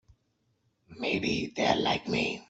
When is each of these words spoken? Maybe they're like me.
Maybe 0.97 1.53
they're 1.55 1.75
like 1.75 2.07
me. 2.07 2.39